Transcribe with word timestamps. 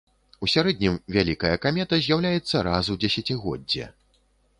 У 0.45 0.47
сярэднім, 0.53 0.95
вялікая 1.17 1.51
камета 1.65 1.99
з'яўляецца 2.05 2.63
раз 2.69 2.85
у 2.95 2.97
дзесяцігоддзе. 3.05 3.85